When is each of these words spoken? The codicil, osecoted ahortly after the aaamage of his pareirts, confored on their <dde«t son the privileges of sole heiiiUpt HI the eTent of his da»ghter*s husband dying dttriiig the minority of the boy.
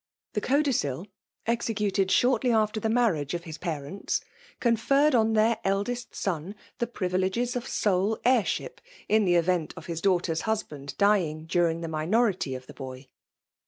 The 0.33 0.41
codicil, 0.41 1.05
osecoted 1.47 2.07
ahortly 2.07 2.51
after 2.51 2.79
the 2.79 2.89
aaamage 2.89 3.35
of 3.35 3.43
his 3.43 3.59
pareirts, 3.59 4.19
confored 4.59 5.13
on 5.13 5.33
their 5.33 5.59
<dde«t 5.63 6.07
son 6.11 6.55
the 6.79 6.87
privileges 6.87 7.55
of 7.55 7.67
sole 7.67 8.17
heiiiUpt 8.25 8.79
HI 9.07 9.19
the 9.19 9.35
eTent 9.35 9.73
of 9.77 9.85
his 9.85 10.01
da»ghter*s 10.01 10.41
husband 10.41 10.95
dying 10.97 11.45
dttriiig 11.45 11.81
the 11.81 11.87
minority 11.87 12.55
of 12.55 12.65
the 12.65 12.73
boy. 12.73 13.09